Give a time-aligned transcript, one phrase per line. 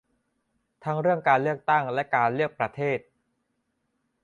[0.83, 2.99] ทั้งเรื่องการเลือกตั้งและการเลือกประเทศ